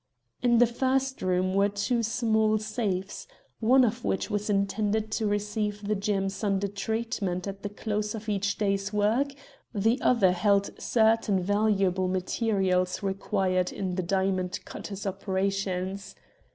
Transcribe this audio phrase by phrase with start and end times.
[0.41, 3.27] In the first room were two small safes,
[3.59, 8.27] one of which was intended to receive the gems under treatment at the close of
[8.27, 9.27] each day's work;
[9.75, 16.15] the other held certain valuable materials required in the diamond cutter's operations.